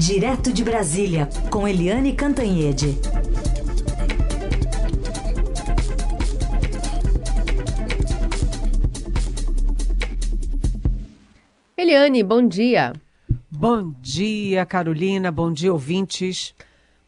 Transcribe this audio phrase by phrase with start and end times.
[0.00, 2.98] Direto de Brasília, com Eliane Cantanhede.
[11.76, 12.94] Eliane, bom dia.
[13.50, 15.30] Bom dia, Carolina.
[15.30, 16.54] Bom dia, ouvintes.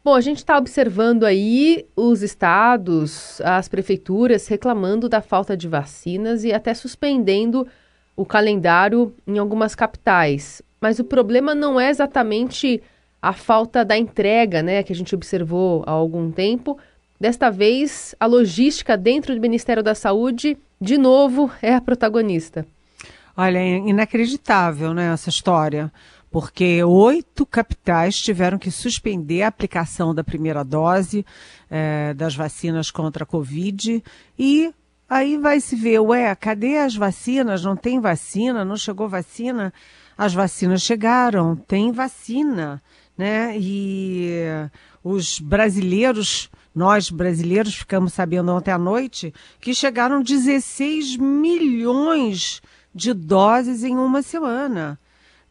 [0.05, 6.43] Bom, a gente está observando aí os estados, as prefeituras reclamando da falta de vacinas
[6.43, 7.67] e até suspendendo
[8.15, 10.61] o calendário em algumas capitais.
[10.83, 12.83] Mas o problema não é exatamente
[13.21, 16.77] a falta da entrega, né, que a gente observou há algum tempo.
[17.17, 22.65] Desta vez, a logística dentro do Ministério da Saúde, de novo, é a protagonista.
[23.37, 25.89] Olha, é inacreditável, né, essa história
[26.29, 31.23] porque oito capitais tiveram que suspender a aplicação da primeira dose
[31.69, 34.03] é, das vacinas contra a Covid
[34.37, 34.73] e
[35.07, 37.63] aí vai se ver, ué, cadê as vacinas?
[37.63, 38.65] Não tem vacina?
[38.65, 39.71] Não chegou vacina?
[40.17, 42.81] As vacinas chegaram, tem vacina,
[43.17, 43.57] né?
[43.57, 44.31] E
[45.03, 52.61] os brasileiros, nós brasileiros ficamos sabendo ontem à noite que chegaram 16 milhões
[52.93, 54.99] de doses em uma semana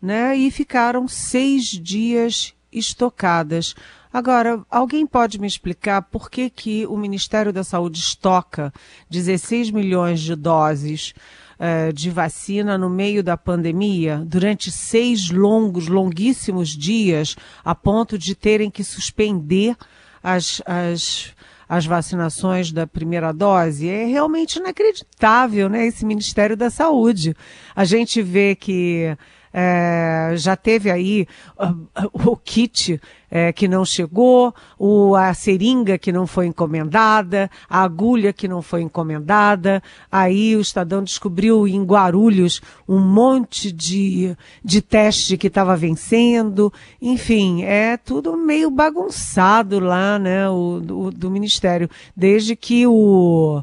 [0.02, 0.36] né?
[0.36, 3.76] E ficaram seis dias estocadas.
[4.12, 8.72] Agora, alguém pode me explicar por que, que o Ministério da Saúde estoca
[9.08, 11.14] 16 milhões de doses
[11.62, 18.34] uh, de vacina no meio da pandemia, durante seis longos, longuíssimos dias, a ponto de
[18.34, 19.76] terem que suspender
[20.20, 21.32] as, as,
[21.68, 23.88] as vacinações da primeira dose?
[23.88, 25.86] É realmente inacreditável, né?
[25.86, 27.36] Esse Ministério da Saúde.
[27.76, 29.16] A gente vê que
[29.52, 31.26] é, já teve aí
[31.58, 33.00] uh, o kit
[33.30, 38.60] é, que não chegou, o, a seringa que não foi encomendada, a agulha que não
[38.60, 39.82] foi encomendada.
[40.10, 46.72] Aí o Estadão descobriu em Guarulhos um monte de, de teste que estava vencendo.
[47.00, 51.88] Enfim, é tudo meio bagunçado lá, né, o, do, do Ministério.
[52.14, 53.62] Desde que o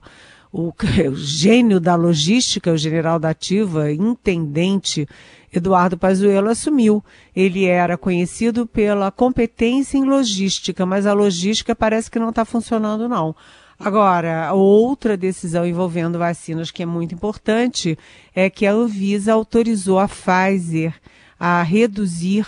[0.52, 0.74] o,
[1.16, 5.08] gênio da logística, o general da ativa, intendente
[5.54, 7.04] Eduardo Pazuello assumiu.
[7.36, 13.10] Ele era conhecido pela competência em logística, mas a logística parece que não está funcionando
[13.10, 13.36] não.
[13.80, 17.98] Agora, outra decisão envolvendo vacinas que é muito importante
[18.36, 20.94] é que a Anvisa autorizou a Pfizer
[21.40, 22.46] a reduzir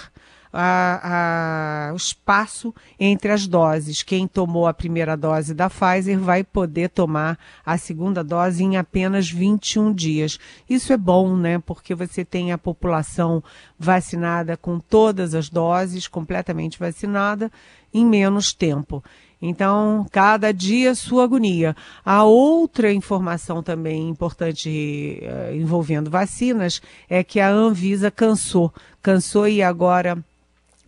[0.53, 4.03] a, a, o espaço entre as doses.
[4.03, 9.29] Quem tomou a primeira dose da Pfizer vai poder tomar a segunda dose em apenas
[9.29, 10.39] 21 dias.
[10.69, 11.59] Isso é bom, né?
[11.59, 13.43] Porque você tem a população
[13.77, 17.51] vacinada com todas as doses, completamente vacinada,
[17.93, 19.03] em menos tempo.
[19.41, 21.75] Então, cada dia sua agonia.
[22.05, 26.79] A outra informação também importante uh, envolvendo vacinas
[27.09, 28.71] é que a Anvisa cansou.
[29.01, 30.23] Cansou e agora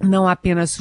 [0.02, 0.78] não apenas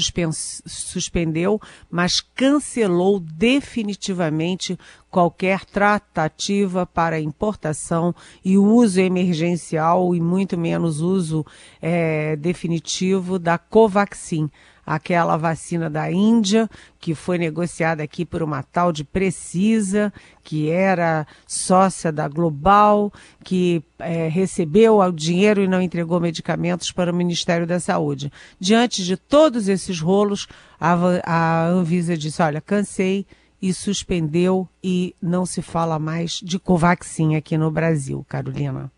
[0.67, 4.79] suspendeu, mas cancelou definitivamente
[5.11, 8.15] qualquer tratativa para importação
[8.45, 11.45] e uso emergencial e muito menos uso
[11.81, 14.51] é, definitivo da Covaxin
[14.85, 20.13] aquela vacina da Índia, que foi negociada aqui por uma tal de Precisa,
[20.43, 23.13] que era sócia da Global,
[23.45, 28.33] que é, recebeu o dinheiro e não entregou medicamentos para o Ministério da Saúde.
[28.59, 30.49] Diante de todos esses rolos,
[30.81, 33.25] a, a Anvisa disse: olha, cansei
[33.61, 38.91] e suspendeu e não se fala mais de Covaxin aqui no Brasil, Carolina.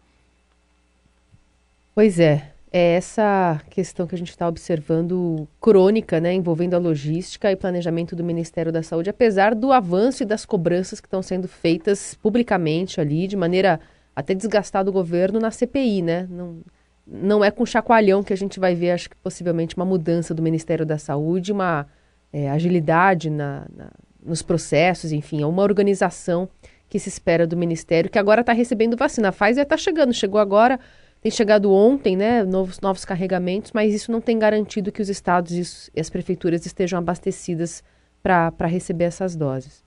[1.95, 7.49] Pois é, é essa questão que a gente está observando crônica, né, envolvendo a logística
[7.49, 11.47] e planejamento do Ministério da Saúde, apesar do avanço e das cobranças que estão sendo
[11.47, 13.79] feitas publicamente ali, de maneira
[14.17, 16.27] até desgastada do governo na CPI, né?
[16.29, 16.63] Não,
[17.07, 20.43] não é com chacoalhão que a gente vai ver, acho que possivelmente, uma mudança do
[20.43, 21.87] Ministério da Saúde, uma
[22.33, 26.49] é, agilidade na, na, nos processos, enfim, é uma organização
[26.89, 29.29] que se espera do Ministério, que agora está recebendo vacina.
[29.29, 30.81] A Pfizer está chegando, chegou agora
[31.25, 35.91] tem chegado ontem, né, novos, novos carregamentos, mas isso não tem garantido que os estados
[35.95, 37.83] e as prefeituras estejam abastecidas
[38.23, 39.83] para receber essas doses.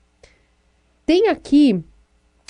[1.06, 1.80] Tem aqui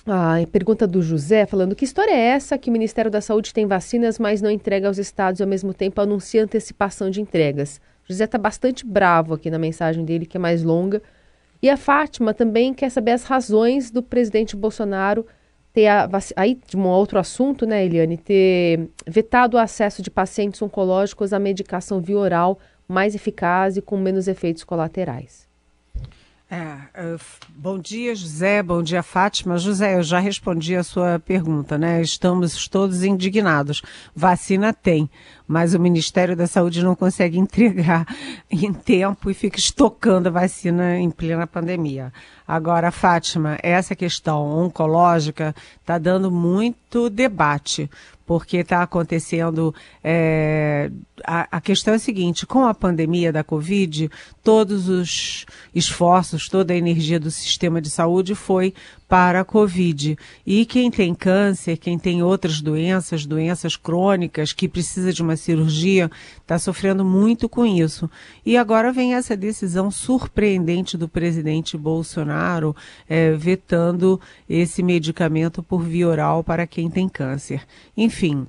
[0.07, 3.67] a pergunta do José falando que história é essa que o Ministério da Saúde tem
[3.67, 7.83] vacinas, mas não entrega aos estados e ao mesmo tempo anuncia antecipação de entregas.
[8.05, 11.03] José está bastante bravo aqui na mensagem dele, que é mais longa.
[11.61, 15.27] E a Fátima também quer saber as razões do presidente Bolsonaro
[15.79, 20.61] ter a, aí de um outro assunto, né, Eliane, ter vetado o acesso de pacientes
[20.61, 22.59] oncológicos à medicação via oral
[22.89, 25.47] mais eficaz e com menos efeitos colaterais.
[26.51, 27.21] É, uh,
[27.51, 28.61] bom dia, José.
[28.61, 29.57] Bom dia, Fátima.
[29.57, 32.03] José, eu já respondi a sua pergunta, né?
[32.03, 33.83] Estamos todos indignados.
[34.17, 35.09] Vacina tem,
[35.49, 38.07] mas o Ministério da Saúde não consegue entregar
[38.51, 42.13] em tempo e fica estocando a vacina em plena pandemia.
[42.47, 47.91] Agora, Fátima, essa questão oncológica está dando muito debate,
[48.27, 49.75] porque está acontecendo.
[50.05, 50.91] É,
[51.27, 54.11] a, a, questão é a seguinte: com a pandemia da Covid,
[54.43, 58.75] todos os esforços, toda a energia do sistema de saúde foi
[59.09, 60.17] para a Covid.
[60.47, 66.11] E quem tem câncer, quem tem outras doenças, doenças crônicas, que precisa de uma cirurgia,
[66.41, 68.11] está sofrendo muito com isso.
[68.45, 72.77] E agora vem essa decisão surpreendente do presidente Bolsonaro
[73.09, 77.63] é, vetando esse medicamento por via oral para quem tem câncer.
[77.97, 78.47] Enfim,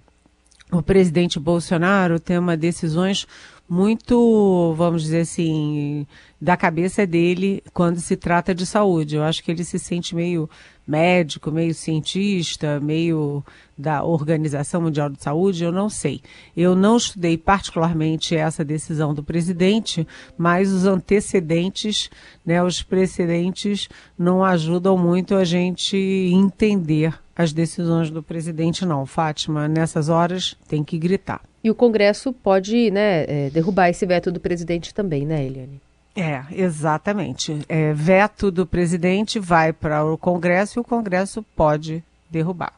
[0.71, 3.25] o presidente Bolsonaro tem uma decisões
[3.67, 6.07] muito, vamos dizer assim,
[6.41, 9.15] da cabeça dele quando se trata de saúde.
[9.15, 10.49] Eu acho que ele se sente meio
[10.87, 13.43] médico, meio cientista, meio
[13.77, 16.19] da Organização Mundial de Saúde, eu não sei.
[16.57, 22.09] Eu não estudei particularmente essa decisão do presidente, mas os antecedentes,
[22.43, 23.87] né, os precedentes
[24.17, 29.05] não ajudam muito a gente entender as decisões do presidente, não.
[29.05, 31.41] Fátima, nessas horas tem que gritar.
[31.63, 35.79] E o Congresso pode né, é, derrubar esse veto do presidente também, né, Eliane?
[36.13, 37.61] É, exatamente.
[37.69, 42.73] É, veto do presidente vai para o Congresso e o Congresso pode derrubar.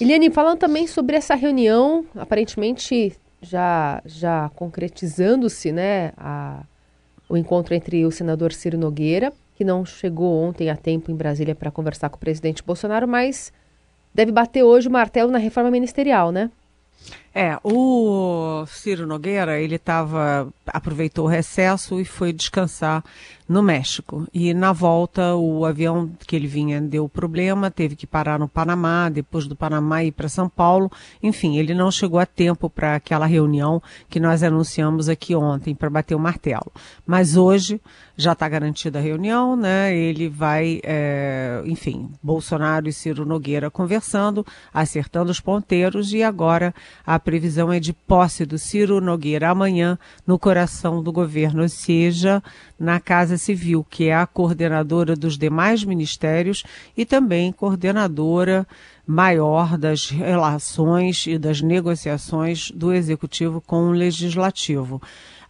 [0.00, 6.62] Eliane, falando também sobre essa reunião, aparentemente já, já concretizando-se né, a,
[7.28, 11.56] o encontro entre o senador Ciro Nogueira, que não chegou ontem a tempo em Brasília
[11.56, 13.52] para conversar com o presidente Bolsonaro, mas
[14.14, 16.50] deve bater hoje o martelo na reforma ministerial, né?
[17.34, 23.02] É, o Ciro Nogueira, ele tava, aproveitou o recesso e foi descansar
[23.48, 24.26] no México.
[24.32, 29.08] E na volta, o avião que ele vinha deu problema, teve que parar no Panamá,
[29.08, 30.90] depois do Panamá ir para São Paulo.
[31.22, 35.90] Enfim, ele não chegou a tempo para aquela reunião que nós anunciamos aqui ontem, para
[35.90, 36.72] bater o martelo.
[37.06, 37.80] Mas hoje
[38.16, 39.94] já está garantida a reunião, né?
[39.96, 46.74] Ele vai, é, enfim, Bolsonaro e Ciro Nogueira conversando, acertando os ponteiros e agora
[47.04, 52.42] a previsão é de posse do Ciro Nogueira amanhã no coração do governo, ou seja,
[52.78, 56.62] na Casa Civil, que é a coordenadora dos demais ministérios
[56.94, 58.66] e também coordenadora
[59.06, 65.00] maior das relações e das negociações do Executivo com o Legislativo.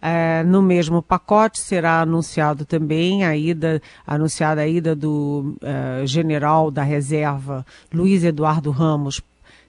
[0.01, 6.71] É, no mesmo pacote será anunciado também a ida, anunciada a ida do uh, general
[6.71, 9.21] da reserva Luiz Eduardo Ramos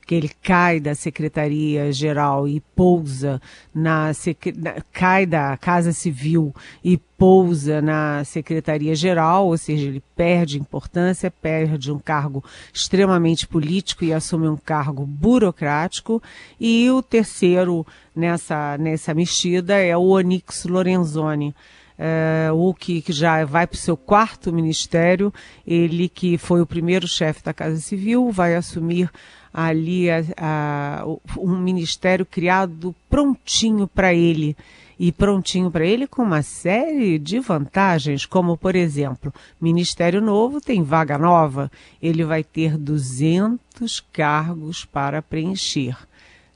[0.05, 3.41] que ele cai da Secretaria-Geral e pousa
[3.75, 4.13] na,
[4.57, 11.91] na, cai da Casa Civil e pousa na Secretaria-Geral, ou seja, ele perde importância, perde
[11.91, 16.23] um cargo extremamente político e assume um cargo burocrático.
[16.61, 21.55] E o terceiro nessa, nessa mexida é o Onix Lorenzoni.
[21.97, 25.33] É, o que, que já vai para o seu quarto ministério,
[25.65, 29.09] ele que foi o primeiro chefe da Casa Civil, vai assumir
[29.55, 31.05] ali a, a,
[31.39, 34.57] um ministério criado prontinho para ele.
[34.99, 40.85] E prontinho para ele com uma série de vantagens, como por exemplo, Ministério Novo tem
[40.85, 41.71] vaga nova,
[42.01, 45.97] ele vai ter 200 cargos para preencher,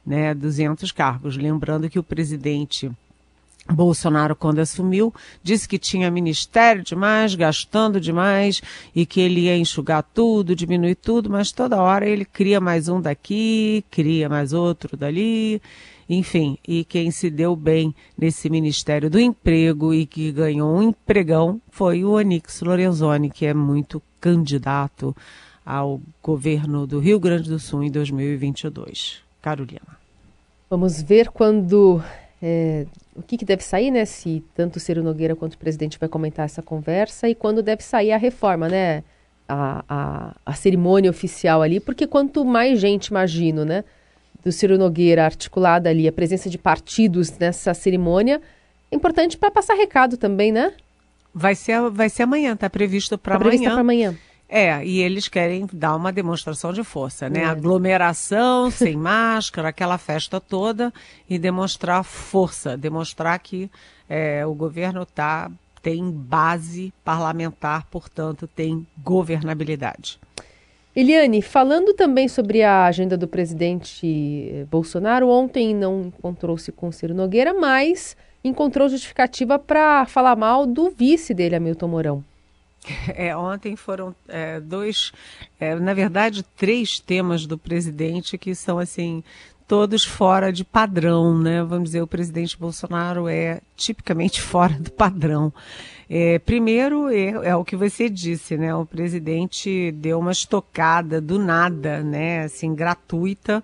[0.07, 0.35] né?
[0.35, 2.89] 200 cargos, lembrando que o presidente
[3.71, 8.63] Bolsonaro, quando assumiu, disse que tinha ministério demais, gastando demais
[8.95, 13.01] e que ele ia enxugar tudo, diminuir tudo, mas toda hora ele cria mais um
[13.01, 15.61] daqui, cria mais outro dali,
[16.09, 16.57] enfim.
[16.67, 22.05] E quem se deu bem nesse Ministério do Emprego e que ganhou um empregão foi
[22.05, 25.15] o Onix Lorenzoni, que é muito candidato
[25.65, 29.21] ao governo do Rio Grande do Sul em 2022.
[29.43, 29.99] Carolina.
[30.71, 32.03] Vamos ver quando
[32.43, 34.05] é, o que, que, deve sair, né?
[34.05, 37.83] Se tanto o Ciro Nogueira quanto o presidente vai comentar essa conversa e quando deve
[37.83, 39.03] sair a reforma, né?
[39.49, 43.83] A, a, a cerimônia oficial ali, porque quanto mais gente, imagino, né?
[44.45, 48.41] Do Ciro Nogueira articulada ali, a presença de partidos nessa cerimônia,
[48.91, 50.73] é importante para passar recado também, né?
[51.35, 53.71] Vai ser, vai ser amanhã, está previsto para tá amanhã.
[53.71, 54.17] para amanhã.
[54.49, 57.41] É, e eles querem dar uma demonstração de força, né?
[57.41, 57.45] É.
[57.45, 60.93] Aglomeração, sem máscara, aquela festa toda
[61.29, 63.71] e demonstrar força, demonstrar que
[64.09, 65.51] é, o governo tá,
[65.83, 70.19] tem base parlamentar, portanto, tem governabilidade.
[70.97, 77.15] Eliane, falando também sobre a agenda do presidente eh, Bolsonaro, ontem não encontrou-se com Ciro
[77.15, 82.25] Nogueira, mas encontrou justificativa para falar mal do vice dele, Hamilton Mourão.
[83.09, 85.13] É, ontem foram é, dois,
[85.61, 89.23] é, na verdade, três temas do presidente que são assim
[89.69, 91.63] todos fora de padrão, né?
[91.63, 95.53] Vamos dizer, o presidente Bolsonaro é tipicamente fora do padrão.
[96.09, 98.75] É, primeiro, é, é, o que você disse, né?
[98.75, 102.45] O presidente deu uma estocada do nada, né?
[102.45, 103.63] Assim, gratuita,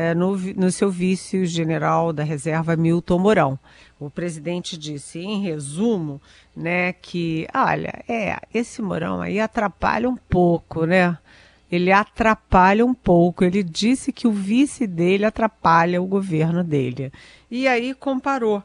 [0.00, 3.58] é, no, no seu vice-general da reserva, Milton Mourão.
[3.98, 6.22] O presidente disse, em resumo,
[6.56, 11.18] né, que, olha, é, esse Mourão aí atrapalha um pouco, né?
[11.70, 13.44] Ele atrapalha um pouco.
[13.44, 17.12] Ele disse que o vice dele atrapalha o governo dele.
[17.50, 18.62] E aí comparou.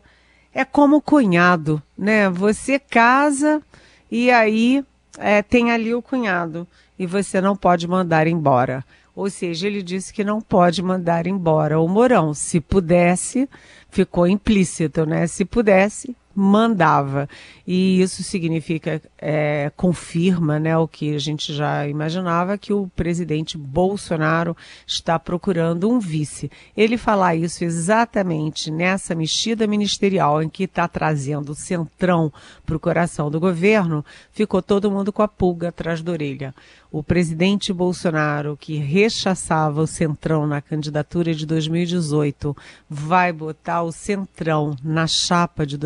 [0.54, 2.30] É como cunhado, né?
[2.30, 3.62] Você casa
[4.10, 4.86] e aí
[5.18, 6.66] é, tem ali o cunhado
[6.98, 8.86] e você não pode mandar embora.
[9.16, 12.34] Ou seja, ele disse que não pode mandar embora o Mourão.
[12.34, 13.50] Se pudesse,
[13.90, 15.26] ficou implícito, né?
[15.26, 17.30] Se pudesse, mandava.
[17.66, 23.58] E isso significa, é, confirma né, o que a gente já imaginava, que o presidente
[23.58, 26.52] Bolsonaro está procurando um vice.
[26.76, 32.32] Ele falar isso exatamente nessa mexida ministerial em que está trazendo o centrão
[32.66, 36.54] para o coração do governo, ficou todo mundo com a pulga atrás da orelha
[36.98, 42.56] o presidente Bolsonaro, que rechaçava o Centrão na candidatura de 2018,
[42.90, 45.78] vai botar o Centrão na chapa de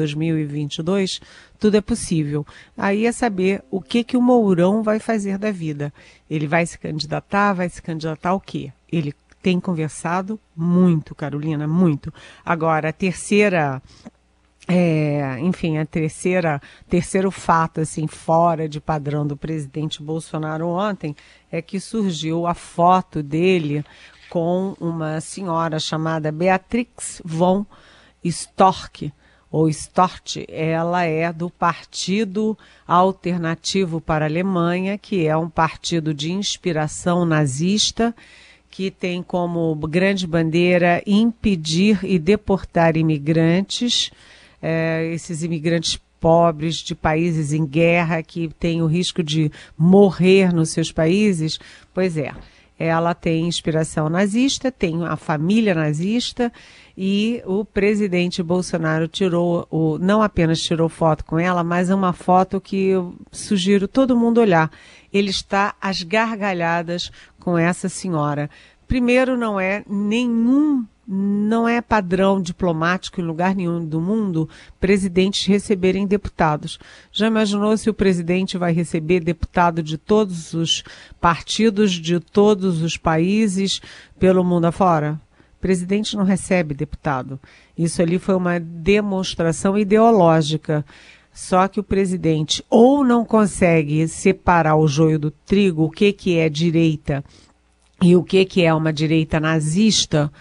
[0.46, 1.22] 2022,
[1.60, 2.46] tudo é possível.
[2.78, 5.94] Aí é saber o que, que o Mourão vai fazer da vida.
[6.30, 8.72] Ele vai se candidatar, vai se candidatar ao quê?
[8.92, 12.14] Ele tem conversado muito, Carolina, muito.
[12.46, 13.82] Agora, a terceira
[14.72, 21.16] é, enfim, a terceira, terceiro fato, assim, fora de padrão do presidente Bolsonaro ontem,
[21.52, 23.84] é que surgiu a foto dele
[24.30, 27.66] com uma senhora chamada Beatrix von
[28.24, 29.12] Storch,
[29.52, 36.32] ou Stort, ela é do Partido Alternativo para a Alemanha, que é um partido de
[36.32, 38.16] inspiração nazista,
[38.70, 44.12] que tem como grande bandeira impedir e deportar imigrantes
[44.62, 50.70] é, esses imigrantes pobres de países em guerra que têm o risco de morrer nos
[50.70, 51.58] seus países,
[51.94, 52.34] pois é,
[52.78, 56.52] ela tem inspiração nazista, tem a família nazista
[57.02, 62.60] e o presidente Bolsonaro tirou, o, não apenas tirou foto com ela, mas uma foto
[62.60, 64.70] que eu sugiro todo mundo olhar.
[65.14, 68.50] Ele está às gargalhadas com essa senhora.
[68.86, 74.48] Primeiro, não é nenhum não é padrão diplomático em lugar nenhum do mundo
[74.80, 76.78] presidentes receberem deputados.
[77.14, 80.84] Já imaginou se o presidente vai receber deputado de todos os
[81.20, 83.82] partidos, de todos os países,
[84.20, 85.20] pelo mundo afora?
[85.60, 87.40] Presidente não recebe deputado.
[87.78, 90.86] Isso ali foi uma demonstração ideológica.
[91.32, 96.38] Só que o presidente ou não consegue separar o joio do trigo, o que, que
[96.38, 97.24] é direita
[98.02, 100.32] e o que, que é uma direita nazista,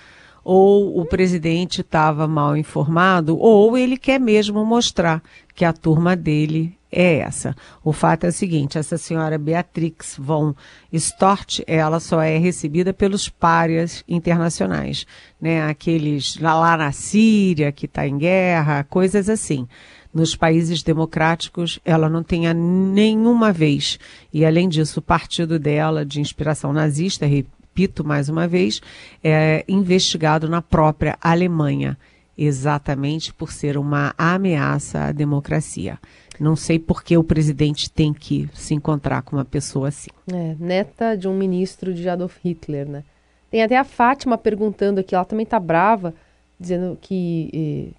[0.44, 5.22] ou o presidente estava mal informado, ou ele quer mesmo mostrar
[5.54, 7.54] que a turma dele é essa.
[7.84, 10.54] O fato é o seguinte: essa senhora Beatrix von
[10.92, 15.06] Stort, ela só é recebida pelos párias internacionais,
[15.40, 15.62] né?
[15.62, 19.66] Aqueles lá, lá na Síria que está em guerra, coisas assim.
[20.12, 23.98] Nos países democráticos, ela não tem nenhuma vez.
[24.32, 28.80] E além disso, o partido dela, de inspiração nazista, repito mais uma vez,
[29.22, 31.96] é investigado na própria Alemanha,
[32.36, 35.98] exatamente por ser uma ameaça à democracia.
[36.40, 40.10] Não sei por que o presidente tem que se encontrar com uma pessoa assim.
[40.32, 43.04] É, neta de um ministro de Adolf Hitler, né?
[43.50, 46.14] Tem até a Fátima perguntando aqui, ela também tá brava,
[46.60, 47.94] dizendo que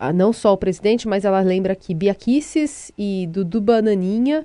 [0.00, 4.44] eh, não só o presidente, mas ela lembra que Bia Kicis e Dudu Bananinha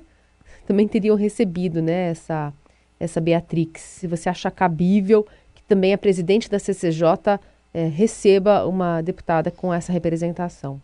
[0.66, 2.52] também teriam recebido né, essa
[3.00, 7.40] essa Beatrix, se você acha cabível que também a presidente da CCJ
[7.72, 10.80] é, receba uma deputada com essa representação.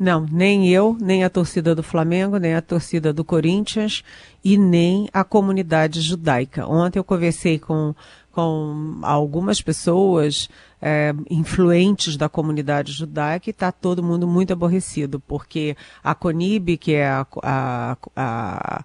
[0.00, 4.02] Não, nem eu, nem a torcida do Flamengo, nem a torcida do Corinthians
[4.42, 6.66] e nem a comunidade judaica.
[6.66, 7.94] Ontem eu conversei com,
[8.32, 10.48] com algumas pessoas
[10.80, 16.94] é, influentes da comunidade judaica e está todo mundo muito aborrecido, porque a CONIB, que
[16.94, 18.84] é a, a, a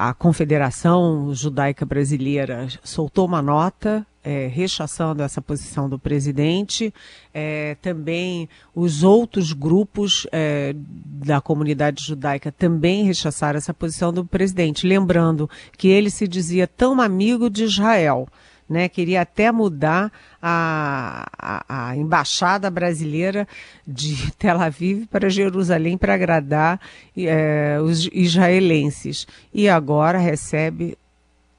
[0.00, 6.94] a Confederação Judaica Brasileira soltou uma nota é, rechaçando essa posição do presidente.
[7.34, 14.86] É, também os outros grupos é, da comunidade judaica também rechaçaram essa posição do presidente,
[14.86, 18.28] lembrando que ele se dizia tão amigo de Israel.
[18.68, 18.88] Né?
[18.88, 23.48] Queria até mudar a, a, a embaixada brasileira
[23.86, 26.80] de Tel Aviv para Jerusalém para agradar
[27.16, 29.26] é, os israelenses.
[29.52, 30.98] E agora recebe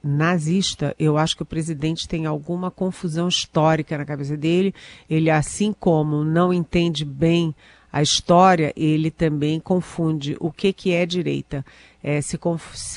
[0.03, 0.95] nazista.
[0.97, 4.73] Eu acho que o presidente tem alguma confusão histórica na cabeça dele.
[5.09, 7.53] Ele, assim como não entende bem
[7.91, 11.65] a história, ele também confunde o que, que é direita.
[12.03, 12.39] É, se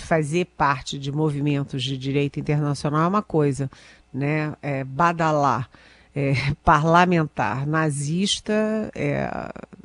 [0.04, 3.70] fazer parte de movimentos de direita internacional é uma coisa,
[4.12, 4.54] né?
[4.62, 5.68] É, badalar,
[6.14, 9.28] é, parlamentar, nazista, é,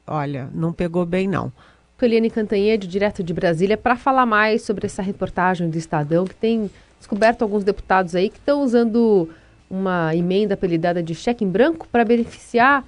[0.06, 1.52] olha, não pegou bem não.
[2.00, 6.70] Eliane Cantanhede, direto de Brasília, para falar mais sobre essa reportagem do Estadão, que tem
[7.00, 9.30] descoberto alguns deputados aí que estão usando
[9.70, 12.86] uma emenda apelidada de cheque em branco para beneficiar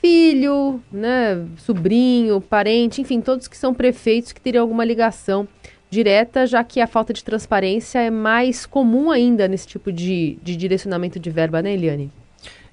[0.00, 5.46] filho, né, sobrinho, parente, enfim, todos que são prefeitos que teriam alguma ligação
[5.90, 10.56] direta, já que a falta de transparência é mais comum ainda nesse tipo de, de
[10.56, 12.10] direcionamento de verba, né, Eliane?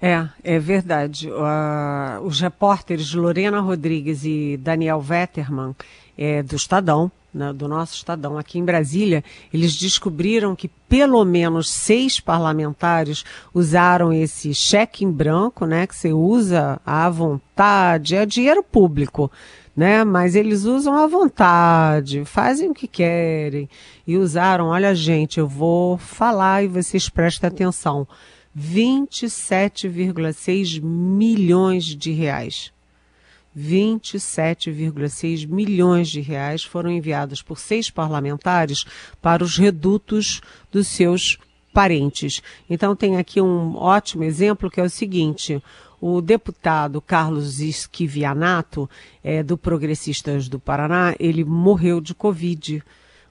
[0.01, 1.29] É, é verdade.
[1.29, 5.75] Uh, os repórteres Lorena Rodrigues e Daniel Vetterman,
[6.17, 11.69] é, do Estadão, né, do nosso Estadão aqui em Brasília, eles descobriram que pelo menos
[11.69, 18.63] seis parlamentares usaram esse cheque em branco, né, que você usa à vontade, é dinheiro
[18.63, 19.29] público,
[19.75, 23.69] né, mas eles usam à vontade, fazem o que querem
[24.07, 28.07] e usaram, olha gente, eu vou falar e vocês prestem atenção,
[28.57, 32.73] 27,6 milhões de reais
[33.57, 38.85] 27,6 milhões de reais foram enviados por seis parlamentares
[39.21, 40.41] para os redutos
[40.71, 41.37] dos seus
[41.73, 42.41] parentes.
[42.69, 45.63] Então tem aqui um ótimo exemplo que é o seguinte:
[45.99, 48.89] o deputado Carlos Esquivianato,
[49.23, 52.83] é, do Progressistas do Paraná, ele morreu de Covid.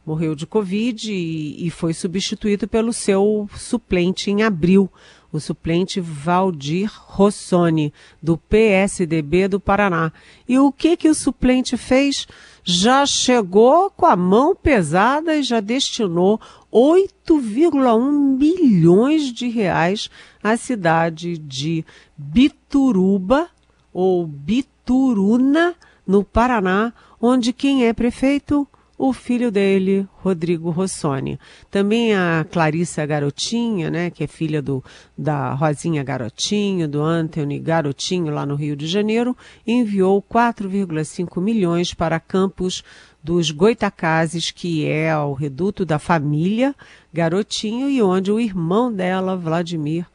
[0.05, 4.91] Morreu de Covid e, e foi substituído pelo seu suplente em abril,
[5.33, 7.93] o suplente Valdir Rossoni,
[8.23, 10.13] do PSDB do Paraná.
[10.49, 12.27] E o que que o suplente fez?
[12.67, 16.41] Já chegou com a mão pesada e já destinou
[16.73, 20.09] 8,1 milhões de reais
[20.43, 21.85] à cidade de
[22.17, 23.51] Bituruba
[23.93, 25.75] ou Bituruna,
[26.07, 28.67] no Paraná, onde quem é prefeito?
[28.97, 31.39] O filho dele, Rodrigo Rossoni.
[31.71, 34.83] Também a Clarissa Garotinha, né, que é filha do,
[35.17, 42.21] da Rosinha Garotinho, do Anthony Garotinho, lá no Rio de Janeiro, enviou 4,5 milhões para
[42.21, 42.85] campos
[43.23, 46.75] dos Goitacazes, que é o reduto da família
[47.13, 50.07] Garotinho e onde o irmão dela, Vladimir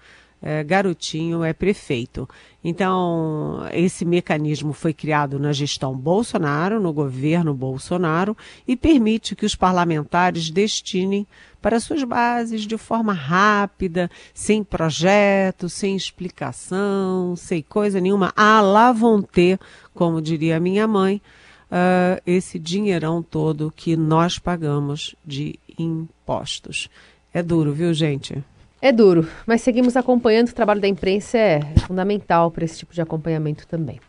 [0.42, 2.28] é, Garotinho, é prefeito.
[2.64, 8.36] Então, esse mecanismo foi criado na gestão Bolsonaro, no governo Bolsonaro,
[8.68, 11.26] e permite que os parlamentares destinem
[11.62, 18.96] para suas bases de forma rápida, sem projeto, sem explicação, sem coisa nenhuma, à la
[19.32, 19.60] ter,
[19.94, 21.22] como diria minha mãe,
[21.70, 26.90] uh, esse dinheirão todo que nós pagamos de impostos.
[27.34, 28.44] É duro, viu, gente?
[28.82, 30.50] É duro, mas seguimos acompanhando.
[30.50, 34.00] O trabalho da imprensa é fundamental para esse tipo de acompanhamento também.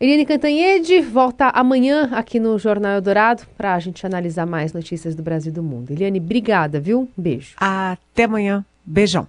[0.00, 5.24] Eliane Cantanhede volta amanhã aqui no Jornal Eldorado para a gente analisar mais notícias do
[5.24, 5.90] Brasil e do mundo.
[5.90, 7.08] Eliane, obrigada, viu?
[7.16, 7.56] Beijo.
[7.58, 8.64] Até amanhã.
[8.86, 9.26] Beijão.